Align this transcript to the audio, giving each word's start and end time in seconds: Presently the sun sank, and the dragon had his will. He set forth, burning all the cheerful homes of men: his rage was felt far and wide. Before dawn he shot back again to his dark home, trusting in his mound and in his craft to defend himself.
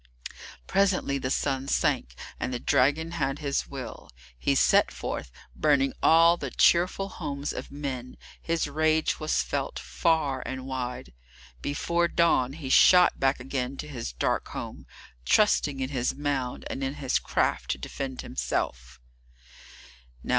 Presently 0.65 1.19
the 1.19 1.29
sun 1.29 1.67
sank, 1.67 2.15
and 2.39 2.51
the 2.51 2.57
dragon 2.59 3.11
had 3.11 3.37
his 3.37 3.67
will. 3.67 4.09
He 4.35 4.55
set 4.55 4.89
forth, 4.89 5.31
burning 5.55 5.93
all 6.01 6.37
the 6.37 6.49
cheerful 6.49 7.07
homes 7.07 7.53
of 7.53 7.69
men: 7.71 8.17
his 8.41 8.67
rage 8.67 9.19
was 9.19 9.43
felt 9.43 9.77
far 9.77 10.41
and 10.43 10.65
wide. 10.65 11.13
Before 11.61 12.07
dawn 12.07 12.53
he 12.53 12.67
shot 12.69 13.19
back 13.19 13.39
again 13.39 13.77
to 13.77 13.87
his 13.87 14.11
dark 14.11 14.47
home, 14.47 14.87
trusting 15.23 15.79
in 15.79 15.89
his 15.89 16.15
mound 16.15 16.65
and 16.67 16.83
in 16.83 16.95
his 16.95 17.19
craft 17.19 17.69
to 17.69 17.77
defend 17.77 18.21
himself. 18.21 18.99